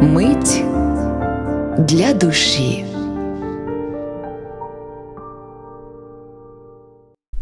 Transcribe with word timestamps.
Мить 0.00 0.64
для 1.78 2.14
душі. 2.14 2.84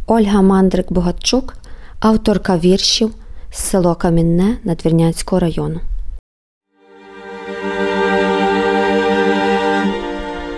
Ольга 0.07 0.43
Мандрик 0.43 0.93
Богатчук, 0.93 1.55
авторка 2.01 2.59
віршів 2.59 3.15
з 3.51 3.59
село 3.59 3.95
Камінне 3.95 4.57
Надвірнянського 4.65 5.41
району. 5.41 5.81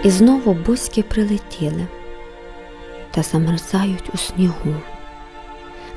І 0.04 0.10
знову 0.10 0.56
бузьки 0.66 1.02
прилетіли 1.02 1.86
та 3.10 3.22
замерзають 3.22 4.10
у 4.14 4.16
снігу. 4.16 4.74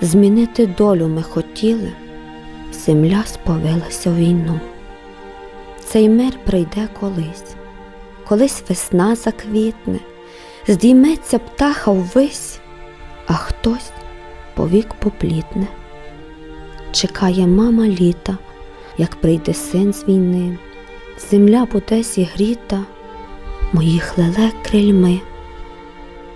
Змінити 0.02 0.68
долю 0.68 1.08
ми 1.08 1.24
хотіли, 1.24 1.92
земля 2.74 3.24
сповилася 3.26 4.10
в 4.10 4.16
війну. 4.16 4.60
Цей 5.92 6.10
мир 6.10 6.34
прийде 6.46 6.90
колись, 7.00 7.56
колись 8.28 8.64
весна 8.70 9.16
заквітне, 9.16 10.00
здійметься 10.68 11.40
птаха 11.40 11.92
ввись, 11.92 12.60
а 13.28 13.34
хтось 13.34 13.92
повік 14.56 14.94
поплітне. 14.94 15.68
Чекає 16.92 17.48
мама 17.48 17.88
літа, 17.88 18.38
як 18.98 19.16
прийде 19.16 19.54
син 19.54 19.94
з 19.94 20.08
війни, 20.08 20.58
земля 21.30 21.68
буде 21.72 22.04
зігріта, 22.04 22.84
моїх 23.74 24.18
лелек 24.18 24.54
крильми. 24.64 25.20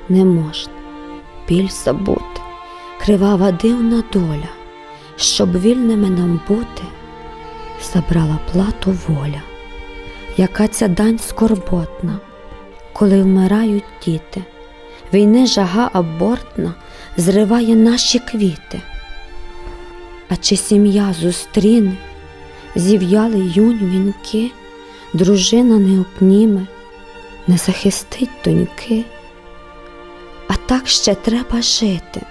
Не 0.09 0.26
можна 0.26 0.73
біль 1.48 1.70
забути, 1.70 2.42
кривава 3.02 3.52
дивна 3.52 4.03
доля, 4.14 4.50
щоб 5.16 5.62
вільними 5.62 6.09
нам 6.09 6.40
бути, 6.48 6.84
забрала 7.94 8.40
плату 8.52 8.98
воля. 9.08 9.42
Яка 10.38 10.68
ця 10.68 10.88
дань 10.88 11.20
скорботна, 11.20 12.20
коли 12.94 13.22
вмирають 13.22 13.84
діти, 14.06 14.44
війни 15.14 15.48
жага 15.48 15.90
абортна 15.94 16.73
зриває 17.17 17.76
наші 17.76 18.20
квіти. 18.20 18.82
А 20.30 20.36
чи 20.36 20.56
сім'я 20.56 21.16
зустріне, 21.22 21.98
зів'яли 22.76 23.52
юнь 23.56 23.80
вінки, 23.80 24.52
дружина 25.14 25.78
не 25.80 26.00
обніме, 26.00 26.67
не 27.48 27.58
захистить 27.58 28.30
доньки? 28.45 29.06
А 30.48 30.54
так 30.66 30.88
ще 30.88 31.16
треба 31.16 31.62
жити, 31.62 32.22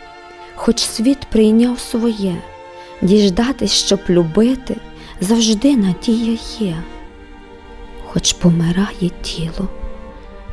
хоч 0.54 0.78
світ 0.78 1.18
прийняв 1.30 1.78
своє, 1.80 2.36
діждатись, 3.02 3.72
щоб 3.72 4.00
любити, 4.08 4.76
завжди 5.20 5.76
надія 5.76 6.38
є. 6.58 6.76
Хоч 8.04 8.32
помирає 8.32 9.10
тіло, 9.22 9.68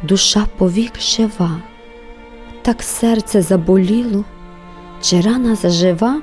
душа 0.03 0.45
повік 0.57 0.99
жива, 0.99 1.61
так 2.61 2.83
серце 2.83 3.41
заболіло, 3.41 4.23
чи 5.01 5.21
рана 5.21 5.55
зажива, 5.55 6.21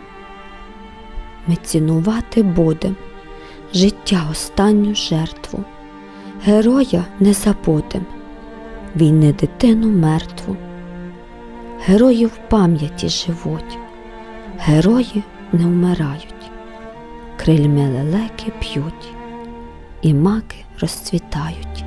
ми 1.47 1.57
цінувати 1.57 2.43
будем 2.43 2.97
життя 3.75 4.27
останню 4.31 4.95
жертву, 4.95 5.65
героя 6.45 7.05
не 7.21 7.33
забудем, 7.33 8.07
війни 8.97 9.33
дитину 9.33 9.89
мертву. 9.89 10.57
Герої 11.85 12.27
в 12.27 12.39
пам'яті 12.49 13.09
живуть, 13.09 13.79
герої 14.59 15.23
не 15.53 15.65
вмирають, 15.65 16.35
крильми 17.39 17.89
лелеки 17.89 18.53
п'ють, 18.61 19.15
і 20.03 20.15
маки 20.15 20.57
розцвітають. 20.81 21.85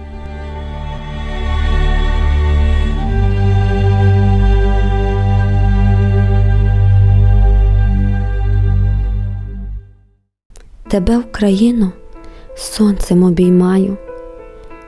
Тебе, 10.88 11.17
Україно, 11.17 11.92
сонцем 12.56 13.23
обіймаю, 13.23 13.98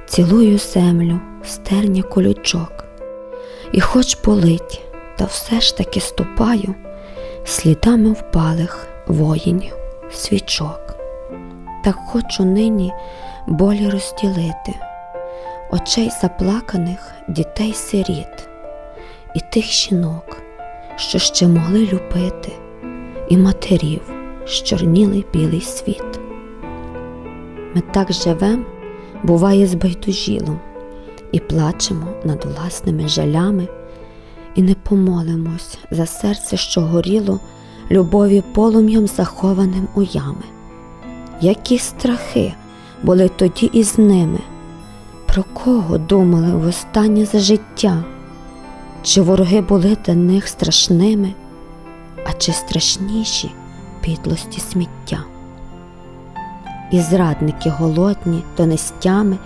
цілую 0.06 0.58
землю, 0.58 1.20
стерня 1.46 2.04
колючок, 2.04 2.86
і 3.72 3.82
хоч 3.82 4.18
болить, 4.26 4.82
та 5.18 5.26
все 5.26 5.62
ж 5.62 5.78
таки 5.78 6.00
ступаю 6.00 6.76
слідами 7.46 8.12
впалих 8.12 8.88
воїнів, 9.08 9.74
свічок. 10.16 10.96
Так 11.84 11.96
хочу 11.96 12.46
нині 12.46 12.94
болі 13.48 13.90
розділити, 13.90 14.74
очей 15.72 16.10
заплаканих 16.22 17.12
дітей 17.28 17.74
сиріт, 17.74 18.50
і 19.36 19.40
тих 19.52 19.66
жінок, 19.66 20.38
що 20.96 21.20
ще 21.20 21.48
могли 21.48 21.80
любити, 21.80 22.52
і 23.30 23.38
матерів, 23.38 24.02
щорнілий 24.46 25.26
білий 25.34 25.62
світ. 25.62 26.20
Ми 27.76 27.82
так 27.82 28.14
живем, 28.14 28.66
буває, 29.24 29.68
збайдужіло, 29.68 30.60
і 31.32 31.40
плачемо 31.40 32.08
над 32.24 32.46
власними 32.46 33.08
жалями, 33.08 33.68
і 34.56 34.62
не 34.62 34.76
помолимось 34.76 35.78
за 35.92 36.06
серце, 36.06 36.58
що 36.58 36.82
горіло, 36.82 37.40
любові 37.92 38.44
полум'ям 38.54 39.08
захованим 39.08 39.88
у 39.96 40.02
ями. 40.02 40.44
Які 41.42 41.78
страхи 41.78 42.54
були 43.04 43.30
тоді 43.30 43.70
із 43.74 43.98
ними, 43.98 44.40
про 45.26 45.44
кого 45.54 45.98
думали 45.98 46.56
востаннє 46.56 47.26
за 47.26 47.40
життя? 47.40 48.04
Чи 49.04 49.22
вороги 49.22 49.62
були 49.62 49.98
для 50.06 50.16
них 50.16 50.48
страшними, 50.48 51.34
а 52.26 52.34
чи 52.34 52.52
страшніші 52.52 53.52
підлості 54.02 54.60
сміття? 54.60 55.24
І 56.92 57.00
зрадники 57.00 57.70
голодні 57.70 58.44
донестями, 58.58 59.38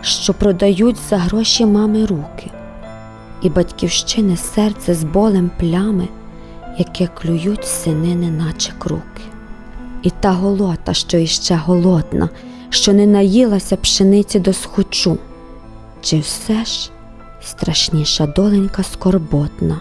що 0.00 0.34
продають 0.34 0.96
за 1.10 1.18
гроші 1.18 1.66
мами 1.66 2.06
руки, 2.06 2.50
і 3.42 3.50
батьківщини 3.50 4.36
серце 4.36 4.94
з 4.94 5.04
болем 5.04 5.50
плями, 5.60 6.08
яке 6.78 7.06
клюють 7.06 7.66
сини, 7.66 8.14
неначе 8.14 8.72
круки. 8.78 9.22
І 10.02 10.10
та 10.10 10.32
голота, 10.32 10.94
що 10.94 11.18
іще 11.18 11.54
голодна, 11.54 12.28
що 12.70 12.92
не 12.92 13.06
наїлася 13.06 13.76
пшениці 13.76 14.40
до 14.40 14.52
схочу, 14.52 15.18
чи 16.00 16.18
все 16.18 16.64
ж 16.64 16.90
страшніша 17.42 18.26
доленька 18.26 18.82
скорботна, 18.82 19.80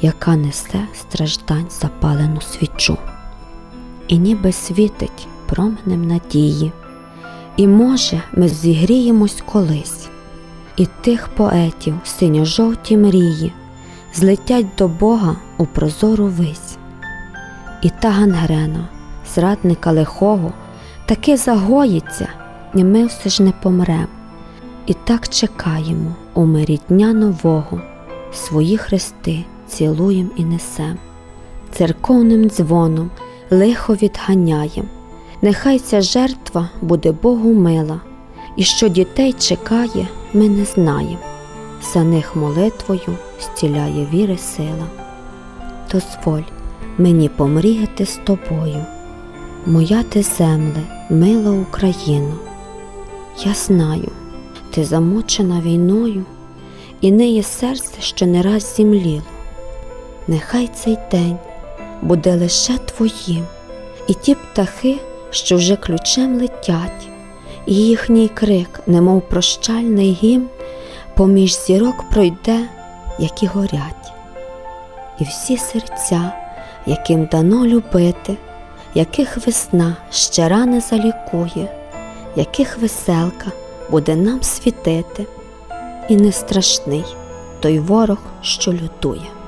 яка 0.00 0.36
несе 0.36 0.80
страждань 0.94 1.66
запалену 1.80 2.40
свічу, 2.40 2.96
і 4.08 4.18
ніби 4.18 4.52
світить 4.52 5.28
променем 5.46 6.04
надії, 6.06 6.72
і, 7.56 7.66
може, 7.66 8.22
ми 8.32 8.48
зігріємось 8.48 9.42
колись, 9.52 10.08
і 10.76 10.86
тих 11.00 11.28
поетів 11.28 11.94
синьо-жовті 12.04 12.96
мрії 12.96 13.52
злетять 14.14 14.66
до 14.78 14.88
Бога 14.88 15.36
у 15.58 15.66
прозору 15.66 16.26
вись, 16.26 16.76
і 17.82 17.90
та 18.00 18.10
гангрена, 18.10 18.88
зрадника 19.34 19.92
лихого, 19.92 20.52
таки 21.06 21.36
загоїться, 21.36 22.28
і 22.74 22.84
ми 22.84 23.06
все 23.06 23.30
ж 23.30 23.42
не 23.42 23.52
помрем. 23.62 24.06
І 24.86 24.94
так 24.94 25.28
чекаємо 25.28 26.14
у 26.34 26.44
мирі 26.44 26.80
дня 26.88 27.12
нового, 27.12 27.80
свої 28.32 28.76
хрести 28.76 29.44
цілуєм 29.68 30.30
і 30.36 30.44
несем, 30.44 30.98
церковним 31.72 32.50
дзвоном 32.50 33.10
лихо 33.50 33.94
відганяєм. 33.94 34.88
Нехай 35.42 35.78
ця 35.78 36.00
жертва 36.00 36.68
буде 36.82 37.12
Богу 37.12 37.52
мила, 37.52 38.00
і 38.56 38.62
що 38.64 38.88
дітей 38.88 39.32
чекає, 39.32 40.08
ми 40.32 40.48
не 40.48 40.64
знаємо. 40.64 41.18
За 41.92 42.04
них 42.04 42.36
молитвою 42.36 43.16
стіляє 43.40 44.06
віри 44.12 44.38
сила. 44.38 44.86
Дозволь 45.92 46.42
мені 46.98 47.28
помріяти 47.28 48.06
з 48.06 48.20
тобою, 48.24 48.84
моя 49.66 50.02
ти 50.02 50.22
земле, 50.22 50.82
мила 51.10 51.50
Україно. 51.50 52.34
Я 53.44 53.54
знаю, 53.54 54.08
ти 54.70 54.84
замучена 54.84 55.60
війною, 55.60 56.24
і 57.00 57.12
неє 57.12 57.42
серце, 57.42 58.00
що 58.00 58.26
не 58.26 58.42
раз 58.42 58.74
зімліло. 58.76 59.22
Нехай 60.28 60.68
цей 60.74 60.98
день 61.10 61.36
буде 62.02 62.36
лише 62.36 62.72
твоїм, 62.78 63.44
і 64.08 64.14
ті 64.14 64.34
птахи, 64.34 64.98
що 65.30 65.56
вже 65.56 65.76
ключем 65.76 66.40
летять, 66.40 67.08
і 67.66 67.74
їхній 67.74 68.28
крик, 68.28 68.80
немов 68.86 69.22
прощальний 69.22 70.18
гімн, 70.22 70.46
поміж 71.16 71.58
зірок 71.58 72.04
пройде, 72.10 72.68
які 73.20 73.46
горять, 73.46 74.12
і 75.18 75.24
всі 75.24 75.56
серця, 75.56 76.32
яким 76.86 77.26
дано 77.26 77.66
любити, 77.66 78.36
яких 78.94 79.46
весна 79.46 79.96
ще 80.10 80.48
рани 80.48 80.80
залікує, 80.80 81.68
яких 82.36 82.78
веселка 82.78 83.52
буде 83.90 84.16
нам 84.16 84.42
світити, 84.42 85.26
і 86.08 86.16
не 86.16 86.32
страшний 86.32 87.04
той 87.60 87.78
ворог, 87.78 88.18
що 88.42 88.72
лютує. 88.72 89.39